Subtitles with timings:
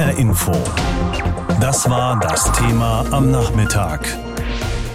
[0.00, 0.52] HR Info.
[1.60, 4.00] Das war das Thema am Nachmittag.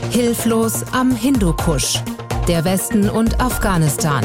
[0.09, 2.01] Hilflos am Hindukusch.
[2.47, 4.23] Der Westen und Afghanistan.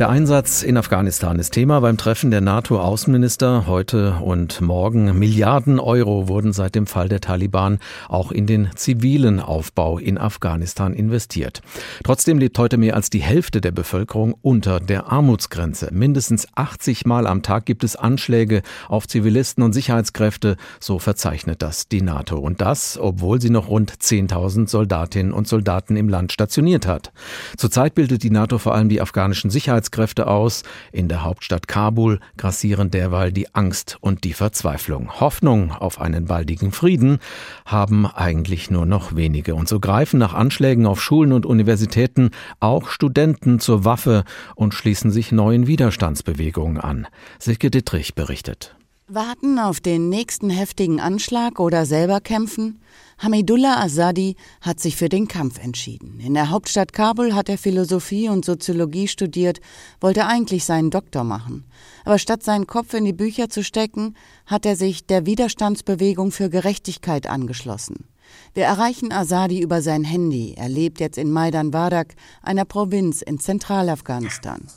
[0.00, 5.18] Der Einsatz in Afghanistan ist Thema beim Treffen der NATO-Außenminister heute und morgen.
[5.18, 7.78] Milliarden Euro wurden seit dem Fall der Taliban
[8.08, 11.60] auch in den zivilen Aufbau in Afghanistan investiert.
[12.02, 15.90] Trotzdem lebt heute mehr als die Hälfte der Bevölkerung unter der Armutsgrenze.
[15.92, 21.88] Mindestens 80 Mal am Tag gibt es Anschläge auf Zivilisten und Sicherheitskräfte, so verzeichnet das
[21.88, 22.38] die NATO.
[22.38, 27.12] Und das, obwohl sie noch rund 10.000 Soldatinnen und Soldaten im Land stationiert hat.
[27.58, 30.62] Zurzeit bildet die NATO vor allem die afghanischen Sicherheitskräfte Sicherheitskräfte aus.
[30.92, 35.20] In der Hauptstadt Kabul grassieren derweil die Angst und die Verzweiflung.
[35.20, 37.18] Hoffnung auf einen baldigen Frieden
[37.64, 39.54] haben eigentlich nur noch wenige.
[39.54, 42.30] Und so greifen nach Anschlägen auf Schulen und Universitäten
[42.60, 47.06] auch Studenten zur Waffe und schließen sich neuen Widerstandsbewegungen an.
[47.38, 48.76] Silke Dittrich berichtet.
[49.12, 52.80] Warten auf den nächsten heftigen Anschlag oder selber kämpfen?
[53.18, 56.20] Hamidullah Azadi hat sich für den Kampf entschieden.
[56.20, 59.60] In der Hauptstadt Kabul hat er Philosophie und Soziologie studiert,
[60.00, 61.64] wollte eigentlich seinen Doktor machen.
[62.04, 64.14] Aber statt seinen Kopf in die Bücher zu stecken,
[64.46, 68.06] hat er sich der Widerstandsbewegung für Gerechtigkeit angeschlossen.
[68.54, 70.54] Wir erreichen Azadi über sein Handy.
[70.56, 74.68] Er lebt jetzt in Maidan Wadak, einer Provinz in Zentralafghanistan.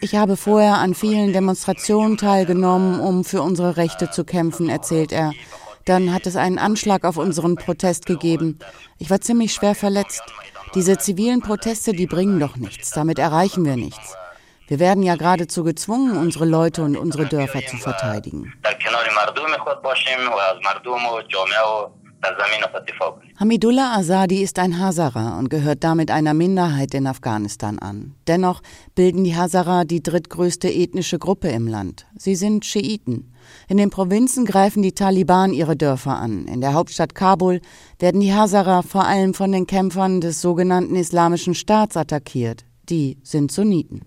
[0.00, 5.32] Ich habe vorher an vielen Demonstrationen teilgenommen, um für unsere Rechte zu kämpfen, erzählt er.
[5.84, 8.58] Dann hat es einen Anschlag auf unseren Protest gegeben.
[8.98, 10.22] Ich war ziemlich schwer verletzt.
[10.74, 12.90] Diese zivilen Proteste, die bringen doch nichts.
[12.90, 14.16] Damit erreichen wir nichts.
[14.68, 18.54] Wir werden ja geradezu gezwungen, unsere Leute und unsere Dörfer zu verteidigen.
[23.38, 28.14] Hamidullah Azadi ist ein Hazara und gehört damit einer Minderheit in Afghanistan an.
[28.26, 28.62] Dennoch
[28.94, 32.06] bilden die Hazara die drittgrößte ethnische Gruppe im Land.
[32.16, 33.32] Sie sind Schiiten.
[33.68, 36.46] In den Provinzen greifen die Taliban ihre Dörfer an.
[36.46, 37.60] In der Hauptstadt Kabul
[37.98, 42.64] werden die Hazara vor allem von den Kämpfern des sogenannten Islamischen Staats attackiert.
[42.90, 44.04] Die sind Sunniten.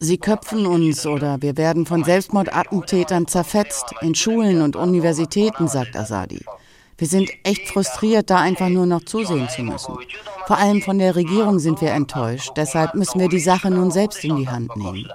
[0.00, 6.44] Sie köpfen uns oder wir werden von Selbstmordattentätern zerfetzt in Schulen und Universitäten, sagt Asadi.
[6.98, 9.98] Wir sind echt frustriert, da einfach nur noch zusehen zu müssen.
[10.46, 12.52] Vor allem von der Regierung sind wir enttäuscht.
[12.56, 15.06] Deshalb müssen wir die Sache nun selbst in die Hand nehmen.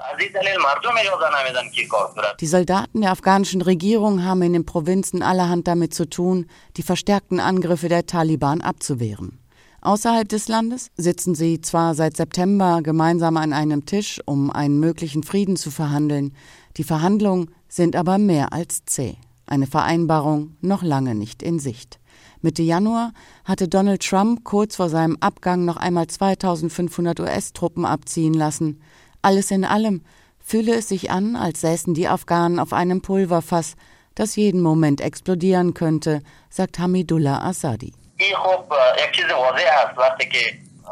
[2.40, 6.46] Die Soldaten der afghanischen Regierung haben in den Provinzen allerhand damit zu tun,
[6.78, 9.40] die verstärkten Angriffe der Taliban abzuwehren.
[9.82, 15.24] Außerhalb des Landes sitzen sie zwar seit September gemeinsam an einem Tisch, um einen möglichen
[15.24, 16.36] Frieden zu verhandeln,
[16.78, 22.00] die Verhandlungen sind aber mehr als zäh eine Vereinbarung noch lange nicht in Sicht.
[22.42, 23.14] Mitte Januar
[23.46, 28.82] hatte Donald Trump kurz vor seinem Abgang noch einmal 2500 US-Truppen abziehen lassen.
[29.22, 30.02] Alles in allem
[30.40, 33.76] fühle es sich an, als säßen die Afghanen auf einem Pulverfass,
[34.16, 37.94] das jeden Moment explodieren könnte, sagt Hamidullah Assadi.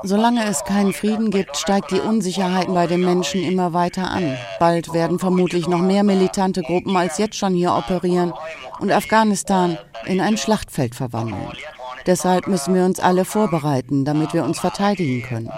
[0.03, 4.37] Solange es keinen Frieden gibt, steigt die Unsicherheit bei den Menschen immer weiter an.
[4.59, 8.33] Bald werden vermutlich noch mehr militante Gruppen als jetzt schon hier operieren
[8.79, 11.51] und Afghanistan in ein Schlachtfeld verwandeln.
[12.05, 15.51] Deshalb müssen wir uns alle vorbereiten, damit wir uns verteidigen können.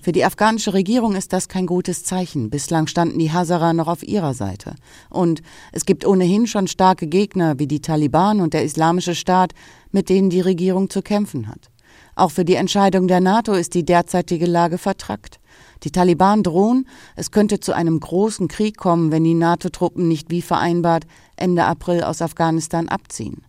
[0.00, 2.48] Für die afghanische Regierung ist das kein gutes Zeichen.
[2.48, 4.76] Bislang standen die Hazara noch auf ihrer Seite.
[5.10, 9.52] Und es gibt ohnehin schon starke Gegner wie die Taliban und der Islamische Staat,
[9.90, 11.68] mit denen die Regierung zu kämpfen hat.
[12.18, 15.38] Auch für die Entscheidung der NATO ist die derzeitige Lage vertrackt.
[15.84, 20.42] Die Taliban drohen, es könnte zu einem großen Krieg kommen, wenn die NATO-Truppen nicht wie
[20.42, 21.04] vereinbart
[21.36, 23.42] Ende April aus Afghanistan abziehen.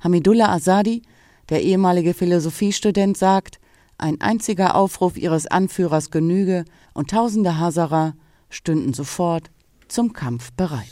[0.00, 1.02] Hamidullah Azadi,
[1.50, 3.60] der ehemalige Philosophiestudent, sagt,
[3.96, 6.64] ein einziger Aufruf ihres Anführers genüge
[6.94, 8.14] und tausende Hazara
[8.50, 9.52] stünden sofort
[9.86, 10.90] zum Kampf bereit.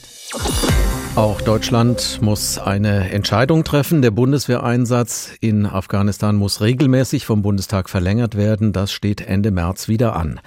[1.16, 4.02] Auch Deutschland muss eine Entscheidung treffen.
[4.02, 8.72] Der Bundeswehreinsatz in Afghanistan muss regelmäßig vom Bundestag verlängert werden.
[8.72, 10.40] Das steht Ende März wieder an.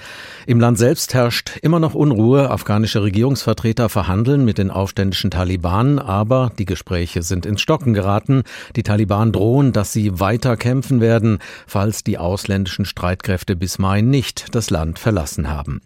[0.46, 2.50] Im Land selbst herrscht immer noch Unruhe.
[2.50, 8.44] Afghanische Regierungsvertreter verhandeln mit den aufständischen Taliban, aber die Gespräche sind ins Stocken geraten.
[8.76, 14.54] Die Taliban drohen, dass sie weiter kämpfen werden, falls die ausländischen Streitkräfte bis Mai nicht
[14.54, 15.80] das Land verlassen haben.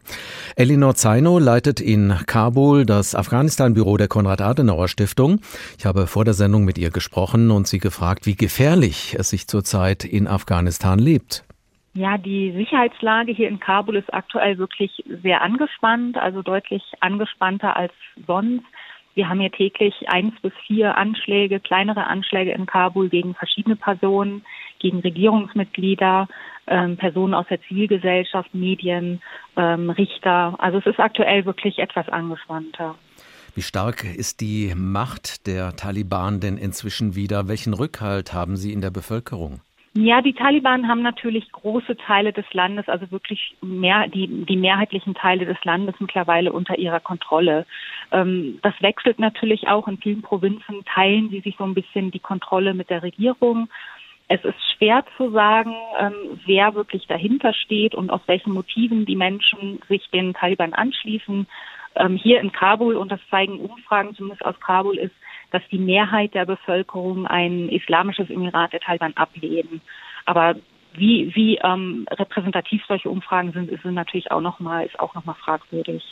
[0.56, 5.42] Elinor Zaino leitet in Kabul das Afghanistan-Büro der Konrad-Adenauer Adenauer Stiftung.
[5.78, 9.48] Ich habe vor der Sendung mit ihr gesprochen und sie gefragt, wie gefährlich es sich
[9.48, 11.44] zurzeit in Afghanistan lebt.
[11.94, 17.94] Ja, die Sicherheitslage hier in Kabul ist aktuell wirklich sehr angespannt, also deutlich angespannter als
[18.26, 18.64] sonst.
[19.14, 24.44] Wir haben hier täglich eins bis vier Anschläge, kleinere Anschläge in Kabul gegen verschiedene Personen.
[24.82, 26.28] gegen Regierungsmitglieder,
[26.68, 29.22] ähm, Personen aus der Zivilgesellschaft, Medien,
[29.56, 30.56] ähm, Richter.
[30.58, 32.96] Also es ist aktuell wirklich etwas angespannter.
[33.54, 37.50] Wie stark ist die Macht der Taliban denn inzwischen wieder?
[37.50, 39.60] Welchen Rückhalt haben sie in der Bevölkerung?
[39.94, 45.16] Ja, die Taliban haben natürlich große Teile des Landes, also wirklich mehr, die, die mehrheitlichen
[45.16, 47.66] Teile des Landes mittlerweile unter ihrer Kontrolle.
[48.14, 49.90] Ähm, das wechselt natürlich auch.
[49.90, 53.68] In vielen Provinzen teilen sie sich so ein bisschen die Kontrolle mit der Regierung.
[54.30, 59.18] Es ist schwer zu sagen, ähm, wer wirklich dahinter steht und aus welchen Motiven die
[59.18, 61.48] Menschen sich den Taliban anschließen.
[61.96, 65.14] Ähm, hier in Kabul, und das zeigen Umfragen zumindest aus Kabul, ist,
[65.52, 69.82] dass die Mehrheit der Bevölkerung ein islamisches Emirat der Taliban ablehnen.
[70.26, 70.56] Aber
[70.94, 76.04] wie, wie ähm, repräsentativ solche Umfragen sind, ist natürlich auch nochmal, ist auch nochmal fragwürdig.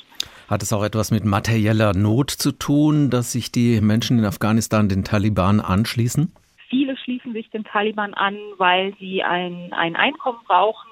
[0.49, 4.89] Hat es auch etwas mit materieller Not zu tun, dass sich die Menschen in Afghanistan
[4.89, 6.33] den Taliban anschließen?
[6.69, 10.88] Viele schließen sich den Taliban an, weil sie ein, ein Einkommen brauchen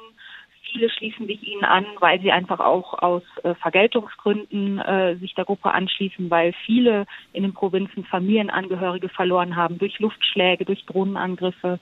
[0.71, 5.45] Viele schließen sich ihnen an, weil sie einfach auch aus äh, Vergeltungsgründen äh, sich der
[5.45, 11.79] Gruppe anschließen, weil viele in den Provinzen Familienangehörige verloren haben durch Luftschläge, durch Drohnenangriffe.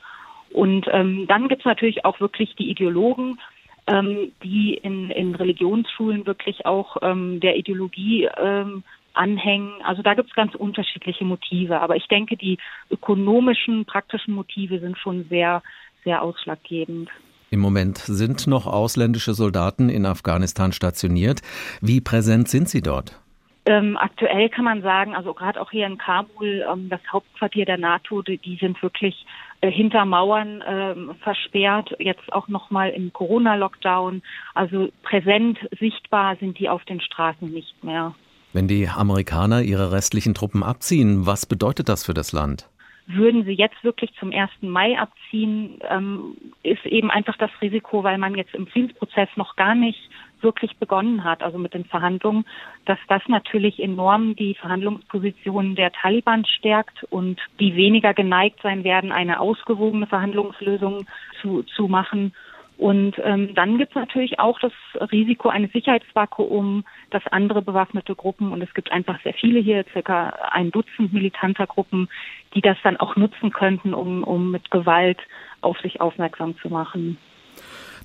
[0.51, 3.39] Und ähm, dann gibt es natürlich auch wirklich die Ideologen,
[3.87, 8.83] ähm, die in, in Religionsschulen wirklich auch ähm, der Ideologie ähm,
[9.13, 9.81] anhängen.
[9.83, 11.81] Also da gibt es ganz unterschiedliche Motive.
[11.81, 12.57] Aber ich denke, die
[12.89, 15.61] ökonomischen, praktischen Motive sind schon sehr,
[16.03, 17.09] sehr ausschlaggebend.
[17.55, 21.41] Im Moment sind noch ausländische Soldaten in Afghanistan stationiert.
[21.79, 23.17] Wie präsent sind sie dort?
[23.65, 27.77] Ähm, aktuell kann man sagen, also gerade auch hier in Kabul, ähm, das Hauptquartier der
[27.77, 29.25] NATO, die, die sind wirklich
[29.61, 34.21] äh, hinter Mauern äh, versperrt, jetzt auch nochmal im Corona-Lockdown.
[34.53, 38.13] Also präsent, sichtbar sind die auf den Straßen nicht mehr.
[38.51, 42.67] Wenn die Amerikaner ihre restlichen Truppen abziehen, was bedeutet das für das Land?
[43.07, 44.49] Würden sie jetzt wirklich zum 1.
[44.61, 49.75] Mai abziehen, ähm, ist eben einfach das Risiko, weil man jetzt im Friedensprozess noch gar
[49.75, 50.09] nicht
[50.41, 52.45] wirklich begonnen hat, also mit den Verhandlungen,
[52.85, 59.11] dass das natürlich enorm die Verhandlungspositionen der Taliban stärkt und die weniger geneigt sein werden,
[59.11, 61.05] eine ausgewogene Verhandlungslösung
[61.41, 62.33] zu, zu machen
[62.77, 64.73] und ähm, dann gibt es natürlich auch das
[65.11, 70.29] Risiko eines Sicherheitsvakuums, dass andere bewaffnete Gruppen, und es gibt einfach sehr viele hier, circa
[70.51, 72.09] ein Dutzend militanter Gruppen,
[72.53, 75.19] die das dann auch nutzen könnten, um, um mit Gewalt
[75.61, 77.17] auf sich aufmerksam zu machen.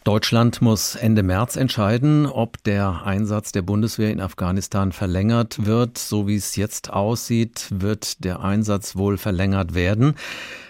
[0.04, 5.98] Deutschland muss Ende März entscheiden, ob der Einsatz der Bundeswehr in Afghanistan verlängert wird.
[5.98, 10.14] So wie es jetzt aussieht, wird der Einsatz wohl verlängert werden.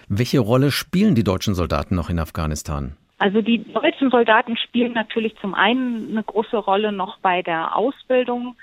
[0.09, 2.97] Welche Rolle spielen die deutschen Soldaten noch in Afghanistan?
[3.21, 8.55] Also die deutschen Soldaten spielen natürlich zum einen eine große Rolle noch bei der Ausbildung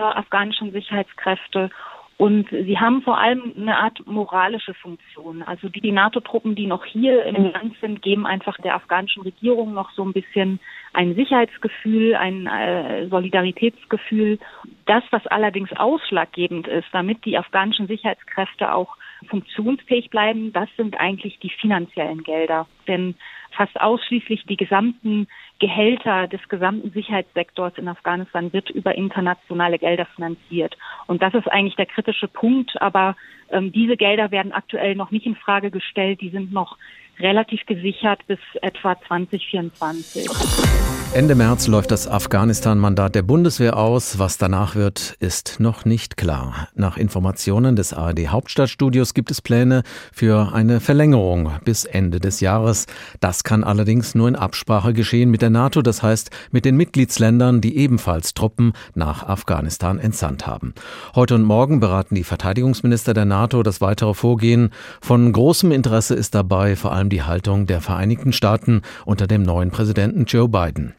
[0.00, 1.70] der afghanischen Sicherheitskräfte
[2.16, 5.42] und sie haben vor allem eine Art moralische Funktion.
[5.42, 9.92] Also die, NATO-Truppen, die noch hier im Land sind, geben einfach der afghanischen Regierung noch
[9.92, 10.58] so ein bisschen
[10.92, 14.40] ein Sicherheitsgefühl, ein äh, Solidaritätsgefühl.
[14.86, 18.96] Das, was allerdings ausschlaggebend ist, damit die afghanischen Sicherheitskräfte auch
[19.28, 22.66] funktionsfähig bleiben, das sind eigentlich die finanziellen Gelder.
[22.88, 23.14] Denn
[23.50, 25.26] fast ausschließlich die gesamten
[25.58, 30.76] Gehälter des gesamten Sicherheitssektors in Afghanistan wird über internationale Gelder finanziert.
[31.06, 32.80] Und das ist eigentlich der kritische Punkt.
[32.80, 33.16] Aber
[33.50, 36.20] ähm, diese Gelder werden aktuell noch nicht in Frage gestellt.
[36.20, 36.78] Die sind noch
[37.18, 40.99] relativ gesichert bis etwa 2024.
[41.12, 44.20] Ende März läuft das Afghanistan-Mandat der Bundeswehr aus.
[44.20, 46.68] Was danach wird, ist noch nicht klar.
[46.76, 52.86] Nach Informationen des ARD Hauptstadtstudios gibt es Pläne für eine Verlängerung bis Ende des Jahres.
[53.18, 57.60] Das kann allerdings nur in Absprache geschehen mit der NATO, das heißt mit den Mitgliedsländern,
[57.60, 60.74] die ebenfalls Truppen nach Afghanistan entsandt haben.
[61.16, 64.70] Heute und morgen beraten die Verteidigungsminister der NATO das weitere Vorgehen.
[65.00, 69.72] Von großem Interesse ist dabei vor allem die Haltung der Vereinigten Staaten unter dem neuen
[69.72, 70.94] Präsidenten Joe Biden.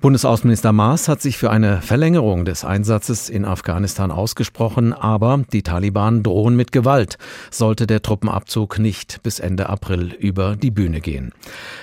[0.00, 6.22] Bundesaußenminister Maas hat sich für eine Verlängerung des Einsatzes in Afghanistan ausgesprochen, aber die Taliban
[6.22, 7.16] drohen mit Gewalt,
[7.50, 11.32] sollte der Truppenabzug nicht bis Ende April über die Bühne gehen.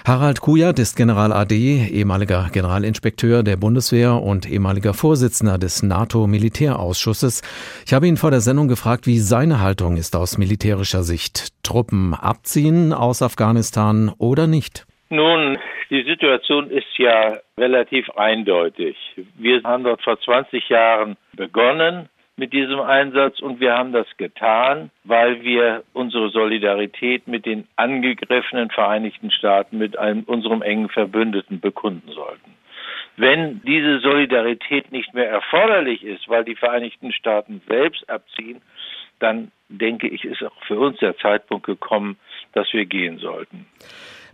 [0.05, 7.41] Harald Kujat ist General AD, ehemaliger Generalinspekteur der Bundeswehr und ehemaliger Vorsitzender des NATO-Militärausschusses.
[7.85, 11.53] Ich habe ihn vor der Sendung gefragt, wie seine Haltung ist aus militärischer Sicht.
[11.63, 14.85] Truppen abziehen aus Afghanistan oder nicht?
[15.11, 18.95] Nun, die Situation ist ja relativ eindeutig.
[19.35, 24.89] Wir haben dort vor 20 Jahren begonnen mit diesem Einsatz und wir haben das getan,
[25.03, 32.09] weil wir unsere Solidarität mit den angegriffenen Vereinigten Staaten, mit einem, unserem engen Verbündeten bekunden
[32.13, 32.55] sollten.
[33.17, 38.61] Wenn diese Solidarität nicht mehr erforderlich ist, weil die Vereinigten Staaten selbst abziehen,
[39.19, 42.17] dann denke ich, ist auch für uns der Zeitpunkt gekommen,
[42.53, 43.65] dass wir gehen sollten.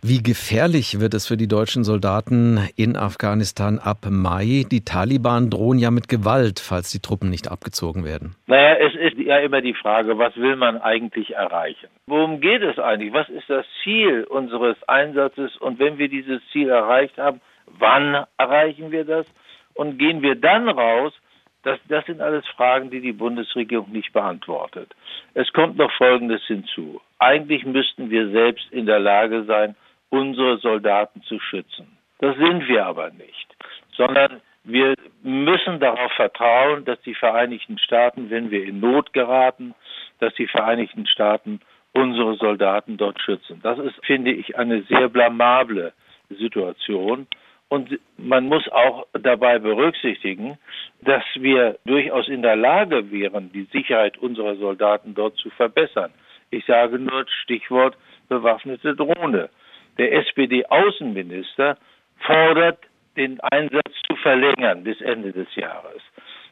[0.03, 4.63] Wie gefährlich wird es für die deutschen Soldaten in Afghanistan ab Mai?
[4.71, 8.35] Die Taliban drohen ja mit Gewalt, falls die Truppen nicht abgezogen werden.
[8.45, 11.87] Naja, es ist ja immer die Frage, was will man eigentlich erreichen?
[12.05, 13.11] Worum geht es eigentlich?
[13.11, 15.57] Was ist das Ziel unseres Einsatzes?
[15.57, 19.25] Und wenn wir dieses Ziel erreicht haben, wann erreichen wir das?
[19.73, 21.13] Und gehen wir dann raus?
[21.63, 24.93] Das, das sind alles Fragen, die die Bundesregierung nicht beantwortet.
[25.33, 27.01] Es kommt noch Folgendes hinzu.
[27.17, 29.75] Eigentlich müssten wir selbst in der Lage sein,
[30.09, 31.97] unsere Soldaten zu schützen.
[32.19, 33.55] Das sind wir aber nicht,
[33.95, 39.73] sondern wir müssen darauf vertrauen, dass die Vereinigten Staaten, wenn wir in Not geraten,
[40.19, 41.61] dass die Vereinigten Staaten
[41.93, 43.59] unsere Soldaten dort schützen.
[43.63, 45.93] Das ist, finde ich, eine sehr blamable
[46.29, 47.27] Situation.
[47.69, 50.57] Und man muss auch dabei berücksichtigen,
[51.01, 56.11] dass wir durchaus in der Lage wären, die Sicherheit unserer Soldaten dort zu verbessern.
[56.49, 57.97] Ich sage nur Stichwort
[58.29, 59.49] bewaffnete Drohne.
[59.97, 61.77] Der SPD-Außenminister
[62.19, 62.79] fordert,
[63.15, 66.03] den Einsatz zu verlängern bis Ende des Jahres.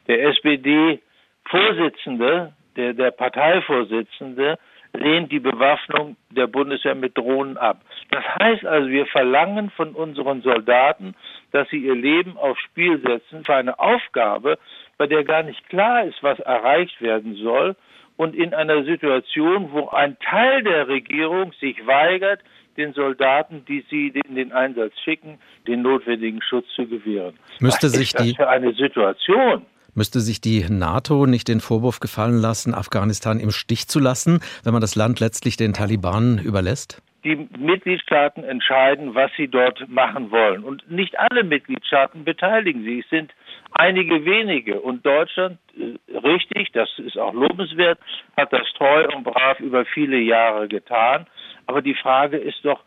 [0.08, 4.58] Der SPD-Vorsitzende, der, der Parteivorsitzende,
[4.92, 7.80] lehnt die Bewaffnung der Bundeswehr mit Drohnen ab.
[8.10, 11.14] Das heißt also, wir verlangen von unseren Soldaten,
[11.52, 14.58] dass sie ihr Leben aufs Spiel setzen für eine Aufgabe,
[14.98, 17.76] bei der gar nicht klar ist, was erreicht werden soll
[18.16, 22.40] und in einer Situation, wo ein Teil der Regierung sich weigert,
[22.76, 27.34] den Soldaten, die sie in den Einsatz schicken, den notwendigen Schutz zu gewähren.
[27.60, 29.62] Müsste Was sich ist das die für eine Situation?
[29.94, 34.74] Müsste sich die NATO nicht den Vorwurf gefallen lassen, Afghanistan im Stich zu lassen, wenn
[34.74, 37.02] man das Land letztlich den Taliban überlässt?
[37.24, 40.64] Die Mitgliedstaaten entscheiden, was sie dort machen wollen.
[40.64, 43.04] Und nicht alle Mitgliedstaaten beteiligen sich.
[43.04, 43.32] Es sind
[43.78, 44.80] einige wenige.
[44.80, 47.98] Und Deutschland, äh, richtig, das ist auch lobenswert,
[48.36, 51.26] hat das treu und brav über viele Jahre getan.
[51.66, 52.80] Aber die Frage ist doch,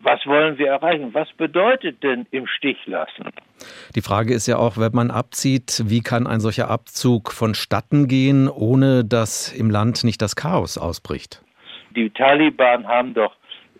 [0.00, 1.14] was wollen wir erreichen?
[1.14, 3.30] Was bedeutet denn im Stich lassen?
[3.94, 8.48] Die Frage ist ja auch, wenn man abzieht, wie kann ein solcher Abzug vonstatten gehen,
[8.48, 11.42] ohne dass im Land nicht das Chaos ausbricht?
[11.96, 13.34] Die Taliban haben doch,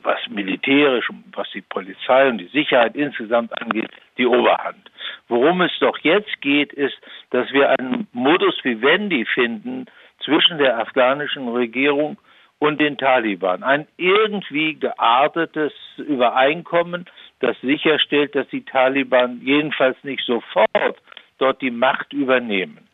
[0.05, 4.91] was militärisch, was die Polizei und die Sicherheit insgesamt angeht, die Oberhand.
[5.29, 6.97] Worum es doch jetzt geht, ist,
[7.31, 9.87] dass wir einen Modus vivendi finden
[10.25, 12.19] zwischen der afghanischen Regierung
[12.59, 13.63] und den Taliban.
[13.63, 17.07] Ein irgendwie geartetes Übereinkommen,
[17.41, 20.97] das sicherstellt, dass die Taliban jedenfalls nicht sofort
[21.39, 22.89] dort die Macht übernehmen.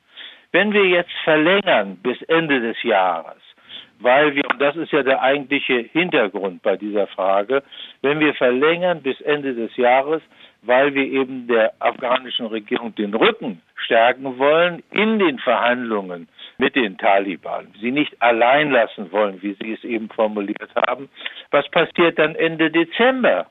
[0.52, 3.40] Wenn wir jetzt verlängern bis Ende des Jahres,
[4.00, 7.62] weil wir, und das ist ja der eigentliche Hintergrund bei dieser Frage,
[8.02, 10.22] wenn wir verlängern bis Ende des Jahres,
[10.62, 16.28] weil wir eben der afghanischen Regierung den Rücken stärken wollen in den Verhandlungen
[16.58, 21.08] mit den Taliban, sie nicht allein lassen wollen, wie Sie es eben formuliert haben.
[21.50, 23.46] Was passiert dann Ende Dezember,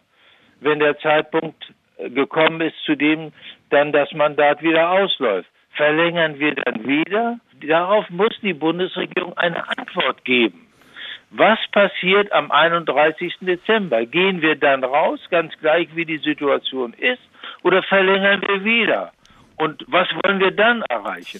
[0.61, 3.33] wenn der Zeitpunkt gekommen ist, zu dem
[3.71, 5.49] dann das Mandat wieder ausläuft?
[5.79, 7.39] Verlängern wir dann wieder?
[7.65, 10.67] Darauf muss die Bundesregierung eine Antwort geben.
[11.29, 13.35] Was passiert am 31.
[13.39, 14.05] Dezember?
[14.05, 17.21] Gehen wir dann raus, ganz gleich wie die Situation ist,
[17.63, 19.13] oder verlängern wir wieder?
[19.55, 21.39] Und was wollen wir dann erreichen?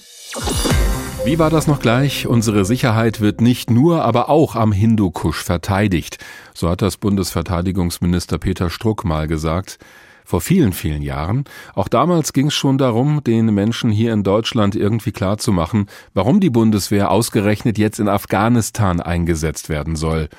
[1.26, 2.26] Wie war das noch gleich?
[2.26, 6.18] Unsere Sicherheit wird nicht nur, aber auch am Hindukusch verteidigt.
[6.54, 9.80] So hat das Bundesverteidigungsminister Peter Struck mal gesagt
[10.30, 11.44] vor vielen, vielen Jahren.
[11.74, 16.52] Auch damals ging es schon darum, den Menschen hier in Deutschland irgendwie klarzumachen, warum die
[16.52, 20.30] Bundeswehr ausgerechnet jetzt in Afghanistan eingesetzt werden soll.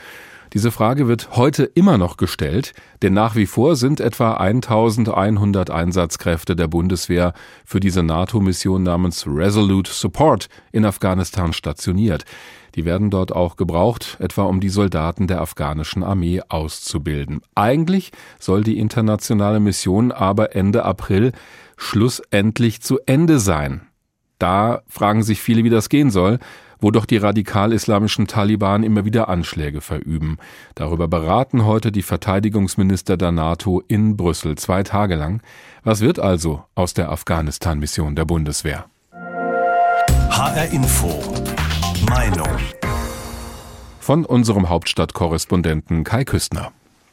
[0.52, 6.56] Diese Frage wird heute immer noch gestellt, denn nach wie vor sind etwa 1100 Einsatzkräfte
[6.56, 12.24] der Bundeswehr für diese NATO-Mission namens Resolute Support in Afghanistan stationiert.
[12.74, 17.42] Die werden dort auch gebraucht, etwa um die Soldaten der afghanischen Armee auszubilden.
[17.54, 21.30] Eigentlich soll die internationale Mission aber Ende April
[21.76, 23.82] schlussendlich zu Ende sein.
[24.40, 26.40] Da fragen sich viele, wie das gehen soll
[26.80, 30.38] wo doch die radikal-islamischen Taliban immer wieder Anschläge verüben.
[30.74, 35.42] Darüber beraten heute die Verteidigungsminister der NATO in Brüssel zwei Tage lang.
[35.84, 38.86] Was wird also aus der Afghanistan-Mission der Bundeswehr?
[40.30, 41.08] HR Info.
[42.08, 42.48] Meinung.
[43.98, 46.72] Von unserem Hauptstadtkorrespondenten Kai Küstner.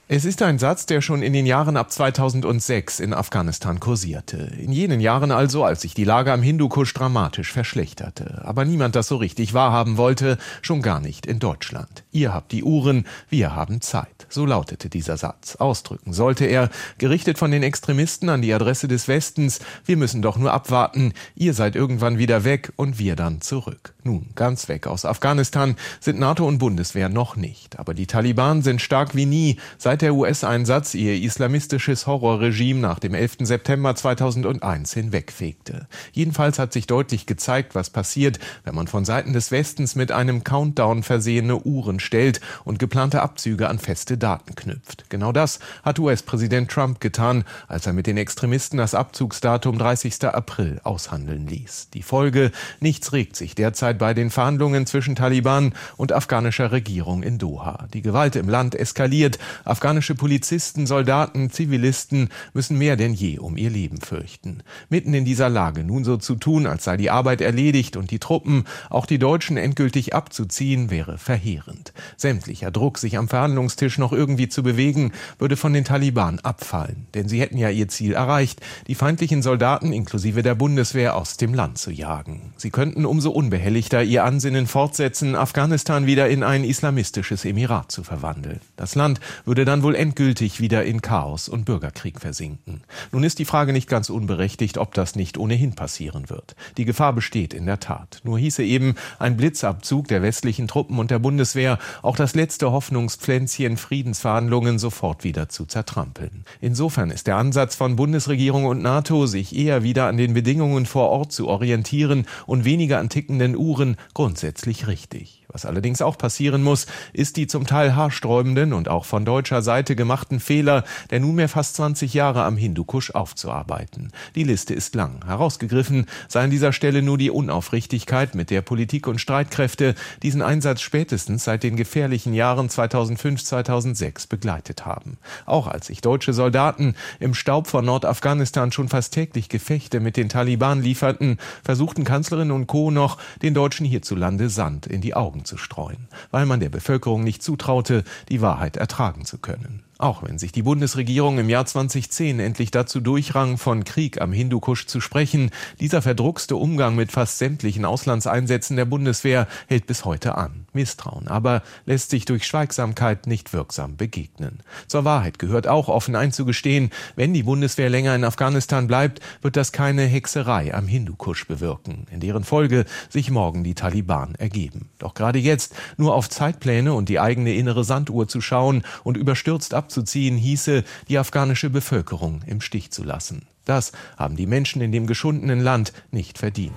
[0.10, 4.38] Es ist ein Satz, der schon in den Jahren ab 2006 in Afghanistan kursierte.
[4.58, 8.42] In jenen Jahren also, als sich die Lage am Hindukusch dramatisch verschlechterte.
[8.46, 12.06] Aber niemand das so richtig wahrhaben wollte, schon gar nicht in Deutschland.
[12.14, 14.28] Ihr habt die Uhren, wir haben Zeit.
[14.30, 15.58] So lautete dieser Satz.
[15.58, 20.38] Ausdrücken sollte er, gerichtet von den Extremisten an die Adresse des Westens, wir müssen doch
[20.38, 23.94] nur abwarten, ihr seid irgendwann wieder weg und wir dann zurück.
[24.06, 27.78] Nun, ganz weg aus Afghanistan sind NATO und Bundeswehr noch nicht.
[27.78, 33.00] Aber die Taliban sind stark wie nie, seit inwieweit der US-Einsatz ihr islamistisches Horrorregime nach
[33.00, 33.38] dem 11.
[33.42, 35.88] September 2001 hinwegfegte.
[36.12, 40.44] Jedenfalls hat sich deutlich gezeigt, was passiert, wenn man von Seiten des Westens mit einem
[40.44, 45.10] Countdown versehene Uhren stellt und geplante Abzüge an feste Daten knüpft.
[45.10, 50.25] Genau das hat US-Präsident Trump getan, als er mit den Extremisten das Abzugsdatum 30.
[50.25, 51.89] April aushandeln ließ.
[51.94, 57.39] Die Folge, nichts regt sich derzeit bei den Verhandlungen zwischen Taliban und afghanischer Regierung in
[57.39, 57.88] Doha.
[57.94, 59.39] Die Gewalt im Land eskaliert.
[59.88, 64.62] Afghanische Polizisten, Soldaten, Zivilisten müssen mehr denn je um ihr Leben fürchten.
[64.89, 68.20] Mitten in dieser Lage nun so zu tun, als sei die Arbeit erledigt und die
[68.20, 71.94] Truppen, auch die Deutschen, endgültig abzuziehen, wäre verheerend.
[72.17, 77.08] Sämtlicher Druck, sich am Verhandlungstisch noch irgendwie zu bewegen, würde von den Taliban abfallen.
[77.13, 81.53] Denn sie hätten ja ihr Ziel erreicht, die feindlichen Soldaten inklusive der Bundeswehr aus dem
[81.53, 82.51] Land zu jagen.
[82.58, 88.60] Sie könnten umso unbehelligter ihr Ansinnen fortsetzen, Afghanistan wieder in ein islamistisches Emirat zu verwandeln.
[88.75, 92.81] Das Land würde dann wohl endgültig wieder in Chaos und Bürgerkrieg versinken.
[93.12, 96.55] Nun ist die Frage nicht ganz unberechtigt, ob das nicht ohnehin passieren wird.
[96.77, 98.22] Die Gefahr besteht in der Tat.
[98.24, 103.77] Nur hieße eben ein Blitzabzug der westlichen Truppen und der Bundeswehr auch das letzte Hoffnungspflänzchen
[103.77, 106.46] Friedensverhandlungen sofort wieder zu zertrampeln.
[106.62, 111.10] Insofern ist der Ansatz von Bundesregierung und NATO, sich eher wieder an den Bedingungen vor
[111.10, 115.47] Ort zu orientieren und weniger an tickenden Uhren, grundsätzlich richtig.
[115.50, 119.96] Was allerdings auch passieren muss, ist die zum Teil haarsträubenden und auch von deutscher Seite
[119.96, 124.12] gemachten Fehler der nunmehr fast 20 Jahre am Hindukusch aufzuarbeiten.
[124.36, 125.25] Die Liste ist lang.
[125.25, 130.82] Herausgegriffen sei an dieser Stelle nur die Unaufrichtigkeit, mit der Politik und Streitkräfte diesen Einsatz
[130.82, 135.18] spätestens seit den gefährlichen Jahren 2005-2006 begleitet haben.
[135.46, 140.27] Auch als sich deutsche Soldaten im Staub von Nordafghanistan schon fast täglich Gefechte mit den
[140.27, 142.92] Taliban lieferten, versuchten Kanzlerin und Co.
[142.92, 147.24] noch, den Deutschen hierzulande Sand in die Augen Augen zu streuen, weil man der Bevölkerung
[147.24, 149.84] nicht zutraute, die Wahrheit ertragen zu können.
[150.00, 154.86] Auch wenn sich die Bundesregierung im Jahr 2010 endlich dazu durchrang, von Krieg am Hindukusch
[154.86, 160.68] zu sprechen, dieser verdruckste Umgang mit fast sämtlichen Auslandseinsätzen der Bundeswehr hält bis heute an.
[160.74, 164.60] Misstrauen aber lässt sich durch Schweigsamkeit nicht wirksam begegnen.
[164.88, 169.72] Zur Wahrheit gehört auch offen einzugestehen, wenn die Bundeswehr länger in Afghanistan bleibt, wird das
[169.72, 174.90] keine Hexerei am Hindukusch bewirken, in deren Folge sich morgen die Taliban ergeben.
[175.00, 179.74] Doch gerade jetzt nur auf Zeitpläne und die eigene innere Sanduhr zu schauen und überstürzt
[179.74, 183.48] ab abzuziehen hieße, die afghanische Bevölkerung im Stich zu lassen.
[183.64, 186.76] Das haben die Menschen in dem geschundenen Land nicht verdient.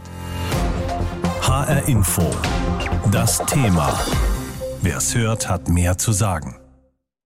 [1.42, 2.30] HR Info.
[3.10, 3.98] Das Thema.
[4.80, 6.59] Wer es hört, hat mehr zu sagen.